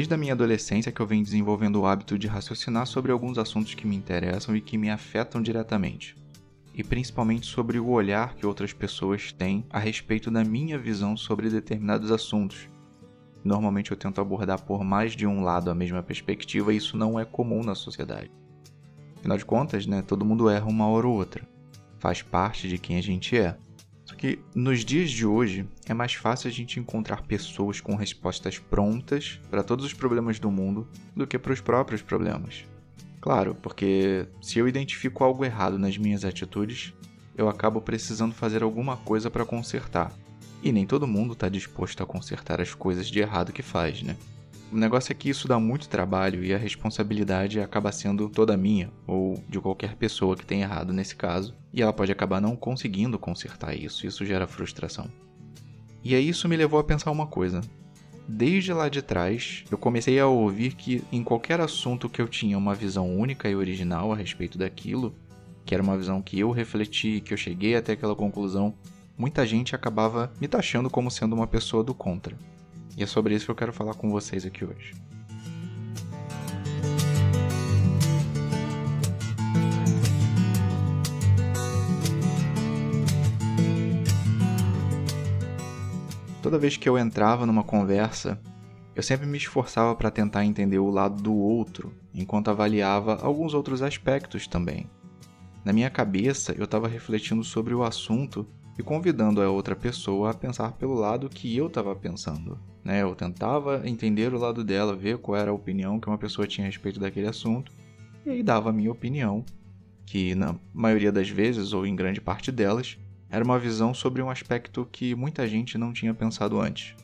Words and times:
Desde 0.00 0.14
a 0.14 0.16
minha 0.16 0.32
adolescência 0.32 0.90
que 0.90 0.98
eu 0.98 1.06
venho 1.06 1.22
desenvolvendo 1.22 1.78
o 1.78 1.84
hábito 1.84 2.18
de 2.18 2.26
raciocinar 2.26 2.86
sobre 2.86 3.12
alguns 3.12 3.36
assuntos 3.36 3.74
que 3.74 3.86
me 3.86 3.94
interessam 3.94 4.56
e 4.56 4.60
que 4.62 4.78
me 4.78 4.88
afetam 4.88 5.42
diretamente. 5.42 6.16
E 6.74 6.82
principalmente 6.82 7.44
sobre 7.44 7.78
o 7.78 7.90
olhar 7.90 8.34
que 8.34 8.46
outras 8.46 8.72
pessoas 8.72 9.30
têm 9.30 9.62
a 9.68 9.78
respeito 9.78 10.30
da 10.30 10.42
minha 10.42 10.78
visão 10.78 11.18
sobre 11.18 11.50
determinados 11.50 12.10
assuntos. 12.10 12.66
Normalmente 13.44 13.90
eu 13.90 13.96
tento 13.96 14.22
abordar 14.22 14.62
por 14.62 14.82
mais 14.82 15.12
de 15.12 15.26
um 15.26 15.42
lado 15.42 15.70
a 15.70 15.74
mesma 15.74 16.02
perspectiva 16.02 16.72
e 16.72 16.78
isso 16.78 16.96
não 16.96 17.20
é 17.20 17.26
comum 17.26 17.62
na 17.62 17.74
sociedade. 17.74 18.30
Afinal 19.18 19.36
de 19.36 19.44
contas, 19.44 19.86
né, 19.86 20.00
todo 20.00 20.24
mundo 20.24 20.48
erra 20.48 20.64
uma 20.64 20.86
hora 20.86 21.06
ou 21.06 21.14
outra. 21.14 21.46
Faz 21.98 22.22
parte 22.22 22.70
de 22.70 22.78
quem 22.78 22.96
a 22.96 23.02
gente 23.02 23.36
é. 23.36 23.54
Só 24.10 24.16
que 24.16 24.40
nos 24.52 24.84
dias 24.84 25.08
de 25.08 25.24
hoje 25.24 25.64
é 25.86 25.94
mais 25.94 26.14
fácil 26.14 26.48
a 26.48 26.52
gente 26.52 26.80
encontrar 26.80 27.22
pessoas 27.22 27.80
com 27.80 27.94
respostas 27.94 28.58
prontas 28.58 29.38
para 29.48 29.62
todos 29.62 29.84
os 29.84 29.94
problemas 29.94 30.40
do 30.40 30.50
mundo 30.50 30.88
do 31.14 31.28
que 31.28 31.38
para 31.38 31.52
os 31.52 31.60
próprios 31.60 32.02
problemas. 32.02 32.64
Claro, 33.20 33.54
porque 33.54 34.26
se 34.42 34.58
eu 34.58 34.66
identifico 34.66 35.22
algo 35.22 35.44
errado 35.44 35.78
nas 35.78 35.96
minhas 35.96 36.24
atitudes, 36.24 36.92
eu 37.36 37.48
acabo 37.48 37.80
precisando 37.80 38.34
fazer 38.34 38.64
alguma 38.64 38.96
coisa 38.96 39.30
para 39.30 39.44
consertar. 39.44 40.12
E 40.60 40.72
nem 40.72 40.84
todo 40.84 41.06
mundo 41.06 41.34
está 41.34 41.48
disposto 41.48 42.02
a 42.02 42.06
consertar 42.06 42.60
as 42.60 42.74
coisas 42.74 43.06
de 43.06 43.20
errado 43.20 43.52
que 43.52 43.62
faz, 43.62 44.02
né? 44.02 44.16
O 44.72 44.76
negócio 44.76 45.10
é 45.10 45.14
que 45.14 45.28
isso 45.28 45.48
dá 45.48 45.58
muito 45.58 45.88
trabalho 45.88 46.44
e 46.44 46.54
a 46.54 46.58
responsabilidade 46.58 47.60
acaba 47.60 47.90
sendo 47.90 48.28
toda 48.28 48.56
minha, 48.56 48.88
ou 49.04 49.42
de 49.48 49.58
qualquer 49.58 49.96
pessoa 49.96 50.36
que 50.36 50.46
tenha 50.46 50.64
errado 50.64 50.92
nesse 50.92 51.16
caso, 51.16 51.56
e 51.72 51.82
ela 51.82 51.92
pode 51.92 52.12
acabar 52.12 52.40
não 52.40 52.54
conseguindo 52.54 53.18
consertar 53.18 53.74
isso, 53.74 54.06
isso 54.06 54.24
gera 54.24 54.46
frustração. 54.46 55.08
E 56.04 56.14
aí 56.14 56.28
isso 56.28 56.48
me 56.48 56.56
levou 56.56 56.78
a 56.78 56.84
pensar 56.84 57.10
uma 57.10 57.26
coisa. 57.26 57.60
Desde 58.28 58.72
lá 58.72 58.88
de 58.88 59.02
trás, 59.02 59.64
eu 59.72 59.76
comecei 59.76 60.20
a 60.20 60.28
ouvir 60.28 60.74
que 60.74 61.02
em 61.10 61.24
qualquer 61.24 61.60
assunto 61.60 62.08
que 62.08 62.22
eu 62.22 62.28
tinha 62.28 62.56
uma 62.56 62.74
visão 62.74 63.18
única 63.18 63.50
e 63.50 63.56
original 63.56 64.12
a 64.12 64.16
respeito 64.16 64.56
daquilo, 64.56 65.12
que 65.66 65.74
era 65.74 65.82
uma 65.82 65.98
visão 65.98 66.22
que 66.22 66.38
eu 66.38 66.52
refleti, 66.52 67.20
que 67.20 67.34
eu 67.34 67.36
cheguei 67.36 67.74
até 67.74 67.94
aquela 67.94 68.14
conclusão, 68.14 68.72
muita 69.18 69.44
gente 69.44 69.74
acabava 69.74 70.32
me 70.40 70.46
taxando 70.46 70.88
como 70.88 71.10
sendo 71.10 71.34
uma 71.34 71.48
pessoa 71.48 71.82
do 71.82 71.92
contra. 71.92 72.36
E 72.96 73.02
é 73.02 73.06
sobre 73.06 73.34
isso 73.34 73.46
que 73.46 73.50
eu 73.50 73.56
quero 73.56 73.72
falar 73.72 73.94
com 73.94 74.10
vocês 74.10 74.44
aqui 74.44 74.64
hoje. 74.64 74.94
Toda 86.42 86.58
vez 86.58 86.76
que 86.76 86.88
eu 86.88 86.98
entrava 86.98 87.46
numa 87.46 87.62
conversa, 87.62 88.40
eu 88.96 89.02
sempre 89.02 89.26
me 89.26 89.38
esforçava 89.38 89.94
para 89.94 90.10
tentar 90.10 90.44
entender 90.44 90.78
o 90.78 90.90
lado 90.90 91.22
do 91.22 91.34
outro, 91.34 91.92
enquanto 92.12 92.50
avaliava 92.50 93.16
alguns 93.22 93.54
outros 93.54 93.82
aspectos 93.82 94.46
também. 94.46 94.86
Na 95.64 95.72
minha 95.72 95.90
cabeça, 95.90 96.52
eu 96.58 96.64
estava 96.64 96.88
refletindo 96.88 97.44
sobre 97.44 97.74
o 97.74 97.84
assunto 97.84 98.46
e 98.80 98.82
convidando 98.82 99.42
a 99.42 99.50
outra 99.50 99.76
pessoa 99.76 100.30
a 100.30 100.34
pensar 100.34 100.72
pelo 100.72 100.94
lado 100.94 101.28
que 101.28 101.54
eu 101.54 101.66
estava 101.66 101.94
pensando. 101.94 102.58
Né? 102.82 103.02
Eu 103.02 103.14
tentava 103.14 103.82
entender 103.86 104.32
o 104.32 104.38
lado 104.38 104.64
dela, 104.64 104.96
ver 104.96 105.18
qual 105.18 105.36
era 105.36 105.50
a 105.50 105.54
opinião 105.54 106.00
que 106.00 106.08
uma 106.08 106.16
pessoa 106.16 106.46
tinha 106.46 106.66
a 106.66 106.70
respeito 106.70 106.98
daquele 106.98 107.28
assunto, 107.28 107.70
e 108.24 108.30
aí 108.30 108.42
dava 108.42 108.70
a 108.70 108.72
minha 108.72 108.90
opinião, 108.90 109.44
que 110.06 110.34
na 110.34 110.56
maioria 110.72 111.12
das 111.12 111.28
vezes, 111.28 111.74
ou 111.74 111.86
em 111.86 111.94
grande 111.94 112.22
parte 112.22 112.50
delas, 112.50 112.98
era 113.28 113.44
uma 113.44 113.58
visão 113.58 113.92
sobre 113.92 114.22
um 114.22 114.30
aspecto 114.30 114.88
que 114.90 115.14
muita 115.14 115.46
gente 115.46 115.76
não 115.76 115.92
tinha 115.92 116.14
pensado 116.14 116.58
antes. 116.58 116.96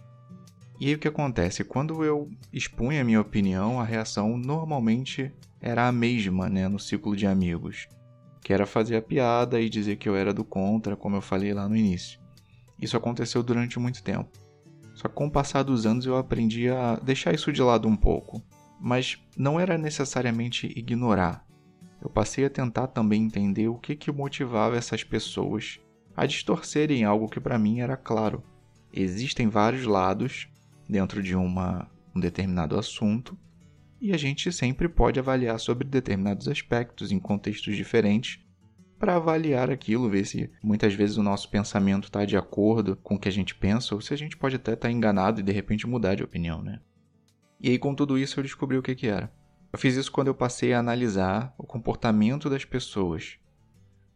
E 0.81 0.89
aí 0.89 0.95
o 0.95 0.99
que 0.99 1.09
acontece? 1.09 1.63
Quando 1.63 2.03
eu 2.03 2.31
expunha 2.53 3.03
a 3.03 3.05
minha 3.05 3.21
opinião, 3.21 3.79
a 3.79 3.85
reação 3.85 4.37
normalmente 4.39 5.31
era 5.61 5.87
a 5.87 5.93
mesma 5.93 6.49
né, 6.49 6.69
no 6.69 6.79
ciclo 6.79 7.15
de 7.15 7.27
amigos 7.27 7.87
que 8.47 8.53
era 8.53 8.65
fazer 8.65 8.95
a 8.95 9.03
piada 9.03 9.61
e 9.61 9.69
dizer 9.69 9.97
que 9.97 10.09
eu 10.09 10.15
era 10.15 10.33
do 10.33 10.45
contra, 10.45 10.95
como 10.95 11.17
eu 11.17 11.21
falei 11.21 11.53
lá 11.53 11.69
no 11.69 11.77
início. 11.77 12.21
Isso 12.81 12.97
aconteceu 12.97 13.43
durante 13.43 13.77
muito 13.77 14.05
tempo. 14.05 14.31
Só 14.95 15.09
que 15.09 15.17
com 15.17 15.27
o 15.27 15.31
passar 15.33 15.65
dos 15.65 15.85
anos 15.85 16.07
eu 16.07 16.17
aprendi 16.17 16.69
a 16.69 16.95
deixar 16.95 17.35
isso 17.35 17.53
de 17.53 17.61
lado 17.61 17.89
um 17.89 17.97
pouco, 17.97 18.41
mas 18.81 19.21
não 19.37 19.59
era 19.59 19.77
necessariamente 19.77 20.73
ignorar. 20.79 21.45
Eu 22.01 22.09
passei 22.09 22.45
a 22.45 22.49
tentar 22.49 22.87
também 22.87 23.25
entender 23.25 23.67
o 23.67 23.79
que, 23.79 23.97
que 23.97 24.13
motivava 24.13 24.77
essas 24.77 25.03
pessoas 25.03 25.81
a 26.17 26.25
distorcerem 26.25 27.03
algo 27.03 27.29
que 27.29 27.41
para 27.41 27.59
mim 27.59 27.81
era 27.81 27.97
claro. 27.97 28.45
Existem 28.93 29.49
vários 29.49 29.87
lados 29.87 30.47
dentro 30.89 31.21
de 31.21 31.35
uma, 31.35 31.91
um 32.15 32.21
determinado 32.21 32.79
assunto 32.79 33.37
e 34.07 34.13
a 34.13 34.17
gente 34.17 34.53
sempre 34.53 34.89
pode 34.89 35.19
avaliar 35.19 35.59
sobre 35.59 35.85
determinados 35.85 36.47
aspectos 36.47 37.11
em 37.11 37.19
contextos 37.19 37.75
diferentes 37.75 38.41
para 39.01 39.17
avaliar 39.17 39.69
aquilo, 39.69 40.09
ver 40.09 40.25
se 40.25 40.49
muitas 40.63 40.95
vezes 40.95 41.17
o 41.17 41.25
nosso 41.25 41.51
pensamento 41.51 42.05
está 42.05 42.25
de 42.25 42.37
acordo 42.37 42.95
com 43.03 43.17
o 43.17 43.19
que 43.19 43.29
a 43.29 43.33
gente 43.33 43.53
pensa 43.57 43.97
ou 43.97 44.01
se 44.01 44.15
a 44.15 44.17
gente 44.17 44.37
pode 44.37 44.55
até 44.55 44.75
estar 44.75 44.87
tá 44.87 44.93
enganado 44.93 45.41
e 45.41 45.43
de 45.43 45.51
repente 45.51 45.89
mudar 45.89 46.15
de 46.15 46.23
opinião, 46.23 46.63
né? 46.63 46.79
E 47.61 47.69
aí 47.69 47.79
com 47.81 47.97
tudo 47.97 48.17
isso 48.17 48.39
eu 48.39 48.45
descobri 48.45 48.79
o 48.79 48.83
que, 48.83 48.95
que 48.95 49.09
era. 49.09 49.33
Eu 49.73 49.79
fiz 49.79 49.97
isso 49.97 50.13
quando 50.13 50.29
eu 50.29 50.35
passei 50.37 50.73
a 50.73 50.79
analisar 50.79 51.53
o 51.59 51.65
comportamento 51.65 52.49
das 52.49 52.65
pessoas, 52.65 53.39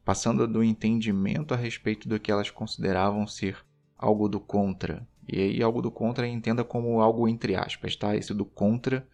passando 0.04 0.46
do 0.46 0.62
entendimento 0.62 1.52
a 1.52 1.56
respeito 1.56 2.08
do 2.08 2.20
que 2.20 2.30
elas 2.30 2.48
consideravam 2.48 3.26
ser 3.26 3.56
algo 3.98 4.28
do 4.28 4.38
contra. 4.38 5.04
E 5.28 5.36
aí 5.36 5.62
algo 5.64 5.82
do 5.82 5.90
contra 5.90 6.28
entenda 6.28 6.62
como 6.62 7.00
algo 7.00 7.26
entre 7.26 7.56
aspas, 7.56 7.96
tá? 7.96 8.14
Esse 8.14 8.32
do 8.32 8.44
contra 8.44 9.04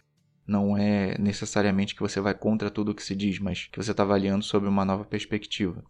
não 0.46 0.76
é 0.76 1.18
necessariamente 1.18 1.94
que 1.94 2.00
você 2.00 2.20
vai 2.20 2.34
contra 2.34 2.70
tudo 2.70 2.92
o 2.92 2.94
que 2.94 3.02
se 3.02 3.16
diz, 3.16 3.38
mas 3.38 3.66
que 3.66 3.82
você 3.82 3.90
está 3.90 4.02
avaliando 4.02 4.44
sobre 4.44 4.68
uma 4.68 4.84
nova 4.84 5.04
perspectiva. 5.04 5.84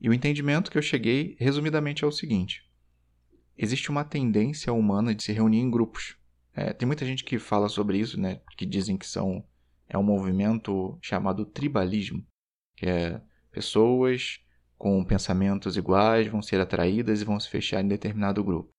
E 0.00 0.08
o 0.08 0.14
entendimento 0.14 0.70
que 0.70 0.78
eu 0.78 0.82
cheguei, 0.82 1.36
resumidamente, 1.38 2.04
é 2.04 2.06
o 2.06 2.12
seguinte: 2.12 2.68
existe 3.56 3.90
uma 3.90 4.04
tendência 4.04 4.72
humana 4.72 5.14
de 5.14 5.22
se 5.22 5.32
reunir 5.32 5.58
em 5.58 5.70
grupos. 5.70 6.16
É, 6.54 6.72
tem 6.72 6.86
muita 6.86 7.04
gente 7.04 7.24
que 7.24 7.38
fala 7.38 7.68
sobre 7.68 7.98
isso, 7.98 8.20
né, 8.20 8.40
que 8.56 8.66
dizem 8.66 8.96
que 8.96 9.06
são 9.06 9.44
é 9.88 9.98
um 9.98 10.02
movimento 10.02 10.98
chamado 11.02 11.44
tribalismo, 11.44 12.24
que 12.76 12.86
é 12.86 13.20
pessoas 13.50 14.40
com 14.78 15.04
pensamentos 15.04 15.76
iguais 15.76 16.26
vão 16.26 16.42
ser 16.42 16.60
atraídas 16.60 17.20
e 17.20 17.24
vão 17.24 17.38
se 17.38 17.48
fechar 17.48 17.82
em 17.82 17.88
determinado 17.88 18.42
grupo. 18.42 18.72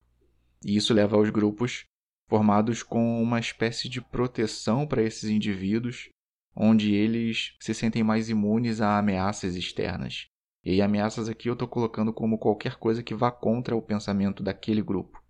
E 0.66 0.76
isso 0.76 0.94
leva 0.94 1.16
aos 1.16 1.30
grupos 1.30 1.86
formados 2.34 2.82
com 2.82 3.22
uma 3.22 3.40
espécie 3.40 3.88
de 3.88 4.02
proteção 4.02 4.88
para 4.88 5.04
esses 5.04 5.30
indivíduos, 5.30 6.10
onde 6.56 6.92
eles 6.96 7.56
se 7.60 7.76
sentem 7.76 8.04
mais 8.04 8.28
imunes 8.28 8.82
a 8.82 8.98
ameaças 8.98 9.56
externas. 9.56 10.30
E 10.66 10.82
ameaças 10.82 11.30
aqui 11.30 11.48
eu 11.48 11.54
estou 11.54 11.68
colocando 11.68 12.12
como 12.12 12.40
qualquer 12.40 12.78
coisa 12.78 13.04
que 13.04 13.14
vá 13.14 13.32
contra 13.32 13.76
o 13.76 13.82
pensamento 13.84 14.42
daquele 14.42 14.82
grupo. 14.82 15.24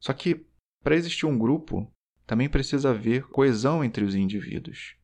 Só 0.00 0.12
que, 0.12 0.44
para 0.82 0.96
existir 0.96 1.24
um 1.24 1.38
grupo, 1.38 1.88
também 2.26 2.48
precisa 2.48 2.90
haver 2.90 3.28
coesão 3.28 3.84
entre 3.84 4.04
os 4.04 4.16
indivíduos. 4.16 4.96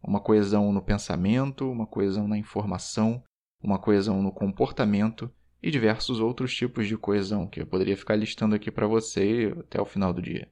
Uma 0.00 0.20
coesão 0.20 0.72
no 0.72 0.80
pensamento, 0.80 1.68
uma 1.68 1.84
coesão 1.88 2.28
na 2.28 2.38
informação, 2.38 3.24
uma 3.60 3.80
coesão 3.80 4.22
no 4.22 4.30
comportamento 4.30 5.28
e 5.64 5.70
diversos 5.70 6.20
outros 6.20 6.54
tipos 6.54 6.86
de 6.86 6.94
coesão 6.94 7.46
que 7.46 7.62
eu 7.62 7.66
poderia 7.66 7.96
ficar 7.96 8.16
listando 8.16 8.54
aqui 8.54 8.70
para 8.70 8.86
você 8.86 9.50
até 9.58 9.80
o 9.80 9.86
final 9.86 10.12
do 10.12 10.20
dia. 10.20 10.46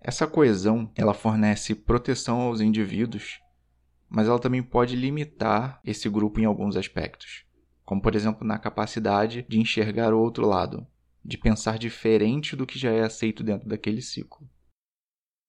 Essa 0.00 0.26
coesão, 0.26 0.90
ela 0.96 1.14
fornece 1.14 1.76
proteção 1.76 2.40
aos 2.40 2.60
indivíduos, 2.60 3.40
mas 4.08 4.26
ela 4.26 4.40
também 4.40 4.64
pode 4.64 4.96
limitar 4.96 5.80
esse 5.84 6.08
grupo 6.08 6.40
em 6.40 6.44
alguns 6.44 6.76
aspectos, 6.76 7.44
como 7.84 8.02
por 8.02 8.16
exemplo 8.16 8.44
na 8.44 8.58
capacidade 8.58 9.46
de 9.48 9.60
enxergar 9.60 10.12
o 10.12 10.18
outro 10.18 10.44
lado, 10.44 10.84
de 11.24 11.38
pensar 11.38 11.78
diferente 11.78 12.56
do 12.56 12.66
que 12.66 12.80
já 12.80 12.90
é 12.90 13.02
aceito 13.02 13.44
dentro 13.44 13.68
daquele 13.68 14.02
ciclo. 14.02 14.50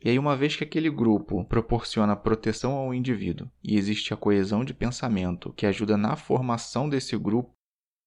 E 0.02 0.10
aí, 0.10 0.20
uma 0.20 0.38
vez 0.38 0.56
que 0.56 0.64
aquele 0.64 0.90
grupo 0.92 1.44
proporciona 1.46 2.16
proteção 2.16 2.74
ao 2.74 2.94
indivíduo 2.94 3.50
e 3.64 3.76
existe 3.76 4.14
a 4.14 4.18
coesão 4.18 4.64
de 4.64 4.74
pensamento 4.74 5.52
que 5.54 5.66
ajuda 5.66 5.98
na 5.98 6.16
formação 6.16 6.88
desse 6.88 7.18
grupo, 7.18 7.59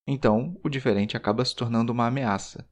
então, 0.06 0.58
o 0.64 0.68
diferente 0.68 1.16
acaba 1.16 1.44
se 1.44 1.54
tornando 1.54 1.92
uma 1.92 2.06
ameaça. 2.06 2.68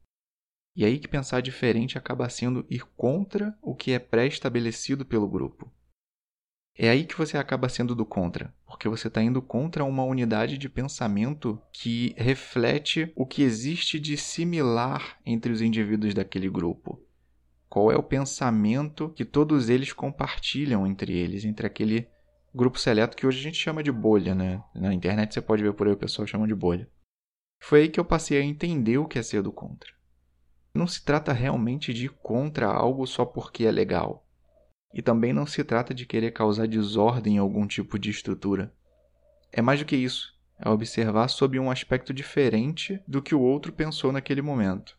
E 0.75 0.85
aí 0.85 0.99
que 0.99 1.09
pensar 1.09 1.41
diferente 1.43 1.99
acaba 1.99 2.29
sendo 2.29 2.65
ir 2.69 2.85
contra 2.97 3.57
o 3.61 3.75
que 3.75 3.93
é 3.93 3.99
pré-estabelecido 3.99 5.05
pelo 5.05 5.29
grupo. 5.29 5.73
É 6.77 6.89
aí 6.89 7.05
que 7.05 7.19
você 7.19 7.37
acaba 7.37 7.69
sendo 7.69 7.95
do 7.95 8.07
contra, 8.07 8.55
porque 8.67 8.89
você 8.89 9.09
está 9.09 9.23
indo 9.23 9.43
contra 9.43 9.85
uma 9.85 10.05
unidade 10.05 10.57
de 10.57 10.69
pensamento 10.69 11.61
que 11.73 12.15
reflete 12.17 13.13
o 13.15 13.27
que 13.27 13.43
existe 13.43 14.01
de 14.01 14.17
similar 14.17 15.19
entre 15.27 15.53
os 15.53 15.61
indivíduos 15.61 16.15
daquele 16.15 16.49
grupo. 16.49 17.05
Qual 17.69 17.93
é 17.93 17.97
o 17.97 18.03
pensamento 18.03 19.11
que 19.11 19.25
todos 19.25 19.69
eles 19.69 19.93
compartilham 19.93 20.87
entre 20.87 21.13
eles, 21.13 21.45
entre 21.45 21.67
aquele 21.67 22.09
grupo 22.55 22.79
seleto 22.79 23.17
que 23.17 23.27
hoje 23.27 23.39
a 23.39 23.43
gente 23.43 23.59
chama 23.59 23.83
de 23.83 23.93
bolha, 23.93 24.35
né? 24.35 24.63
Na 24.75 24.95
internet 24.95 25.35
você 25.35 25.43
pode 25.43 25.63
ver 25.63 25.75
por 25.75 25.87
aí 25.87 25.93
o 25.93 25.99
pessoal 25.99 26.27
chama 26.27 26.47
de 26.49 26.55
bolha. 26.55 26.89
Foi 27.61 27.83
aí 27.83 27.89
que 27.89 28.01
eu 28.01 28.05
passei 28.05 28.39
a 28.39 28.45
entender 28.45 28.99
o 28.99 29.07
que 29.07 29.19
é 29.19 29.23
ser 29.23 29.43
do 29.43 29.53
contra. 29.53 29.93
Não 30.75 30.87
se 30.87 31.05
trata 31.05 31.33
realmente 31.33 31.93
de 31.93 32.07
ir 32.07 32.11
contra 32.23 32.67
algo 32.67 33.07
só 33.07 33.25
porque 33.25 33.65
é 33.65 33.71
legal. 33.71 34.27
E 34.95 35.03
também 35.03 35.33
não 35.33 35.47
se 35.47 35.63
trata 35.63 35.95
de 35.95 36.07
querer 36.07 36.33
causar 36.33 36.67
desordem 36.67 37.37
em 37.37 37.39
algum 37.39 37.67
tipo 37.67 37.99
de 37.99 38.11
estrutura. 38.11 38.73
É 39.53 39.61
mais 39.61 39.81
do 39.81 39.87
que 39.87 39.97
isso, 39.97 40.35
é 40.59 40.69
observar 40.69 41.29
sob 41.29 41.59
um 41.59 41.71
aspecto 41.71 42.13
diferente 42.13 43.03
do 43.07 43.23
que 43.23 43.35
o 43.35 43.41
outro 43.41 43.73
pensou 43.73 44.13
naquele 44.13 44.43
momento. 44.43 44.99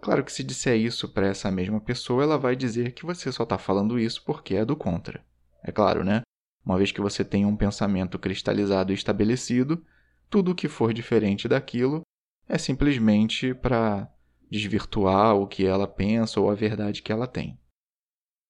Claro 0.00 0.24
que 0.24 0.32
se 0.32 0.42
disser 0.42 0.76
isso 0.78 1.08
para 1.08 1.26
essa 1.26 1.50
mesma 1.50 1.80
pessoa, 1.80 2.22
ela 2.22 2.38
vai 2.38 2.56
dizer 2.56 2.92
que 2.92 3.04
você 3.04 3.30
só 3.30 3.42
está 3.42 3.58
falando 3.58 3.98
isso 3.98 4.24
porque 4.24 4.54
é 4.54 4.64
do 4.64 4.74
contra. 4.74 5.22
É 5.62 5.70
claro, 5.70 6.02
né? 6.02 6.22
Uma 6.64 6.78
vez 6.78 6.90
que 6.90 7.00
você 7.00 7.24
tem 7.24 7.44
um 7.44 7.56
pensamento 7.56 8.18
cristalizado 8.18 8.92
e 8.92 8.94
estabelecido, 8.94 9.84
tudo 10.30 10.54
que 10.54 10.68
for 10.68 10.94
diferente 10.94 11.48
daquilo 11.48 12.02
é 12.48 12.56
simplesmente 12.56 13.52
para 13.52 14.08
desvirtuar 14.48 15.34
o 15.34 15.46
que 15.46 15.66
ela 15.66 15.88
pensa 15.88 16.40
ou 16.40 16.48
a 16.48 16.54
verdade 16.54 17.02
que 17.02 17.12
ela 17.12 17.26
tem. 17.26 17.58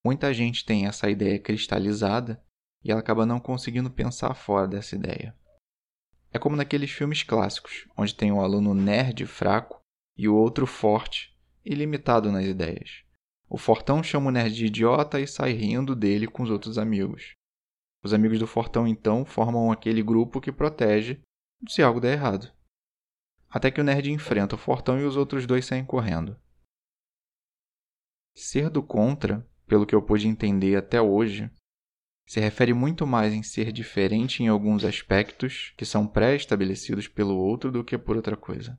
Muita 0.05 0.33
gente 0.33 0.65
tem 0.65 0.87
essa 0.87 1.11
ideia 1.11 1.39
cristalizada 1.39 2.43
e 2.85 2.91
ela 2.91 3.01
acaba 3.01 3.27
não 3.27 3.41
conseguindo 3.41 3.91
pensar 3.91 4.35
fora 4.35 4.69
dessa 4.69 4.95
ideia. 4.95 5.35
É 6.33 6.39
como 6.39 6.57
naqueles 6.57 6.91
filmes 6.91 7.23
clássicos, 7.23 7.89
onde 7.97 8.15
tem 8.15 8.31
um 8.31 8.41
aluno 8.41 8.75
nerd 8.75 9.27
fraco 9.27 9.81
e 10.17 10.29
o 10.29 10.35
outro 10.35 10.67
forte 10.67 11.37
e 11.65 11.75
limitado 11.75 12.31
nas 12.31 12.47
ideias. 12.47 13.05
O 13.49 13.59
fortão 13.59 14.03
chama 14.03 14.29
o 14.29 14.31
nerd 14.31 14.55
de 14.55 14.67
idiota 14.67 15.21
e 15.21 15.27
sai 15.27 15.53
rindo 15.53 15.97
dele 15.97 16.27
com 16.27 16.43
os 16.43 16.51
outros 16.51 16.79
amigos. 16.79 17.35
Os 18.03 18.15
amigos 18.15 18.39
do 18.39 18.47
fortão 18.47 18.87
então 18.87 19.25
formam 19.25 19.71
aquele 19.73 20.03
grupo 20.03 20.41
que 20.41 20.53
protege 20.53 21.21
se 21.69 21.83
algo 21.83 22.01
der 22.01 22.13
errado. 22.13 22.53
Até 23.49 23.71
que 23.71 23.81
o 23.81 23.85
nerd 23.85 24.11
enfrenta 24.11 24.55
o 24.55 24.59
fortão 24.59 24.99
e 24.99 25.05
os 25.05 25.17
outros 25.17 25.47
dois 25.47 25.65
saem 25.65 25.85
correndo. 25.85 26.39
Ser 28.35 28.71
do 28.71 28.83
contra, 28.83 29.47
pelo 29.67 29.85
que 29.85 29.95
eu 29.95 30.03
pude 30.03 30.29
entender 30.29 30.77
até 30.77 31.03
hoje, 31.03 31.51
se 32.27 32.39
refere 32.39 32.73
muito 32.73 33.07
mais 33.07 33.33
em 33.33 33.43
ser 33.43 33.73
diferente 33.73 34.43
em 34.43 34.47
alguns 34.47 34.85
aspectos 34.85 35.75
que 35.77 35.85
são 35.85 36.07
pré-estabelecidos 36.07 37.09
pelo 37.09 37.37
outro 37.37 37.73
do 37.73 37.83
que 37.83 37.99
por 37.99 38.17
outra 38.17 38.37
coisa. 38.37 38.79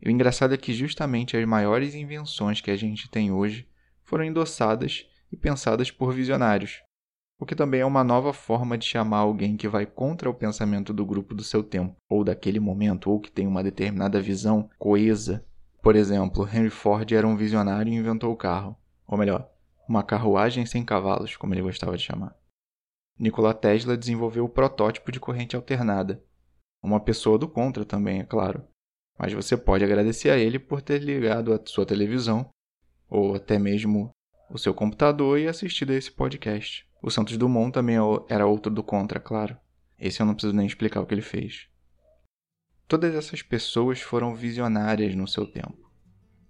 E 0.00 0.08
o 0.08 0.10
engraçado 0.12 0.54
é 0.54 0.56
que 0.56 0.72
justamente 0.72 1.36
as 1.36 1.44
maiores 1.44 1.96
invenções 1.96 2.60
que 2.60 2.70
a 2.70 2.76
gente 2.76 3.10
tem 3.10 3.32
hoje 3.32 3.68
foram 4.04 4.24
endossadas 4.24 5.04
e 5.32 5.36
pensadas 5.36 5.90
por 5.90 6.14
visionários, 6.14 6.80
o 7.40 7.46
que 7.46 7.54
também 7.54 7.80
é 7.80 7.86
uma 7.86 8.02
nova 8.02 8.32
forma 8.32 8.76
de 8.76 8.84
chamar 8.84 9.18
alguém 9.18 9.56
que 9.56 9.68
vai 9.68 9.86
contra 9.86 10.28
o 10.28 10.34
pensamento 10.34 10.92
do 10.92 11.06
grupo 11.06 11.34
do 11.34 11.44
seu 11.44 11.62
tempo, 11.62 11.94
ou 12.10 12.24
daquele 12.24 12.58
momento, 12.58 13.10
ou 13.10 13.20
que 13.20 13.30
tem 13.30 13.46
uma 13.46 13.62
determinada 13.62 14.20
visão 14.20 14.68
coesa. 14.76 15.44
Por 15.80 15.94
exemplo, 15.94 16.48
Henry 16.52 16.70
Ford 16.70 17.10
era 17.12 17.26
um 17.26 17.36
visionário 17.36 17.92
e 17.92 17.96
inventou 17.96 18.32
o 18.32 18.36
carro. 18.36 18.76
Ou 19.06 19.16
melhor, 19.16 19.48
uma 19.88 20.02
carruagem 20.02 20.66
sem 20.66 20.84
cavalos, 20.84 21.36
como 21.36 21.54
ele 21.54 21.62
gostava 21.62 21.96
de 21.96 22.02
chamar. 22.02 22.36
Nikola 23.16 23.54
Tesla 23.54 23.96
desenvolveu 23.96 24.44
o 24.44 24.48
protótipo 24.48 25.12
de 25.12 25.20
corrente 25.20 25.54
alternada. 25.54 26.22
Uma 26.82 27.00
pessoa 27.00 27.38
do 27.38 27.48
contra 27.48 27.84
também, 27.84 28.20
é 28.20 28.24
claro. 28.24 28.64
Mas 29.16 29.32
você 29.32 29.56
pode 29.56 29.84
agradecer 29.84 30.30
a 30.30 30.36
ele 30.36 30.58
por 30.58 30.82
ter 30.82 31.00
ligado 31.00 31.52
a 31.52 31.60
sua 31.64 31.86
televisão, 31.86 32.48
ou 33.08 33.36
até 33.36 33.58
mesmo 33.58 34.10
o 34.50 34.58
seu 34.58 34.72
computador 34.72 35.38
e 35.38 35.46
assistido 35.46 35.92
a 35.92 35.96
esse 35.96 36.10
podcast. 36.10 36.86
O 37.02 37.10
Santos 37.10 37.36
Dumont 37.36 37.72
também 37.72 37.96
é 37.96 38.00
era 38.28 38.46
outro 38.46 38.72
do 38.72 38.82
contra, 38.82 39.20
claro. 39.20 39.56
Esse 39.98 40.20
eu 40.20 40.26
não 40.26 40.34
preciso 40.34 40.54
nem 40.54 40.66
explicar 40.66 41.00
o 41.00 41.06
que 41.06 41.14
ele 41.14 41.22
fez. 41.22 41.68
Todas 42.86 43.14
essas 43.14 43.42
pessoas 43.42 44.00
foram 44.00 44.34
visionárias 44.34 45.14
no 45.14 45.28
seu 45.28 45.46
tempo. 45.46 45.90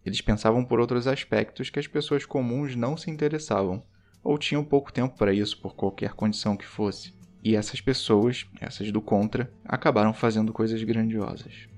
Eles 0.05 0.21
pensavam 0.21 0.65
por 0.65 0.79
outros 0.81 1.06
aspectos 1.06 1.69
que 1.69 1.79
as 1.79 1.87
pessoas 1.87 2.25
comuns 2.25 2.77
não 2.77 2.97
se 2.97 3.11
interessavam, 3.11 3.83
ou 4.23 4.39
tinham 4.39 4.65
pouco 4.65 4.93
tempo 4.93 5.17
para 5.17 5.33
isso 5.33 5.61
por 5.61 5.75
qualquer 5.75 6.12
condição 6.12 6.56
que 6.56 6.67
fosse. 6.67 7.12
E 7.43 7.56
essas 7.56 7.81
pessoas, 7.81 8.47
essas 8.61 8.91
do 8.93 9.00
contra, 9.00 9.53
acabaram 9.65 10.12
fazendo 10.12 10.53
coisas 10.53 10.83
grandiosas. 10.83 11.69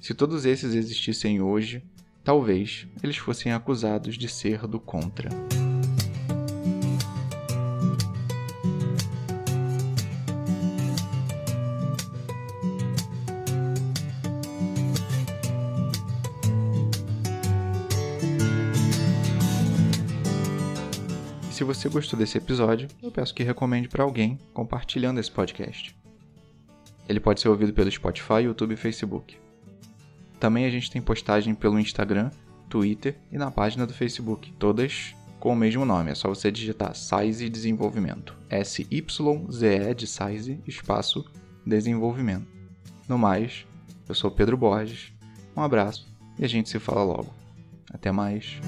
Se 0.00 0.14
todos 0.14 0.44
esses 0.44 0.74
existissem 0.74 1.40
hoje, 1.40 1.82
talvez 2.22 2.86
eles 3.02 3.16
fossem 3.16 3.52
acusados 3.52 4.16
de 4.16 4.28
ser 4.28 4.66
do 4.66 4.78
contra. 4.78 5.28
Se 21.56 21.64
você 21.64 21.88
gostou 21.88 22.18
desse 22.18 22.36
episódio, 22.36 22.86
eu 23.02 23.10
peço 23.10 23.34
que 23.34 23.42
recomende 23.42 23.88
para 23.88 24.04
alguém 24.04 24.38
compartilhando 24.52 25.18
esse 25.18 25.30
podcast. 25.30 25.96
Ele 27.08 27.18
pode 27.18 27.40
ser 27.40 27.48
ouvido 27.48 27.72
pelo 27.72 27.90
Spotify, 27.90 28.42
YouTube 28.42 28.74
e 28.74 28.76
Facebook. 28.76 29.38
Também 30.38 30.66
a 30.66 30.70
gente 30.70 30.90
tem 30.90 31.00
postagem 31.00 31.54
pelo 31.54 31.80
Instagram, 31.80 32.30
Twitter 32.68 33.16
e 33.32 33.38
na 33.38 33.50
página 33.50 33.86
do 33.86 33.94
Facebook, 33.94 34.52
todas 34.58 35.14
com 35.40 35.54
o 35.54 35.56
mesmo 35.56 35.86
nome, 35.86 36.10
é 36.10 36.14
só 36.14 36.28
você 36.28 36.52
digitar 36.52 36.94
Size 36.94 37.48
Desenvolvimento. 37.48 38.36
S-Y-Z-E 38.50 39.94
de 39.94 40.06
Size, 40.06 40.60
espaço, 40.66 41.24
Desenvolvimento. 41.64 42.46
No 43.08 43.16
mais, 43.16 43.66
eu 44.06 44.14
sou 44.14 44.30
Pedro 44.30 44.58
Borges, 44.58 45.10
um 45.56 45.62
abraço 45.62 46.06
e 46.38 46.44
a 46.44 46.48
gente 46.48 46.68
se 46.68 46.78
fala 46.78 47.02
logo. 47.02 47.32
Até 47.90 48.12
mais. 48.12 48.60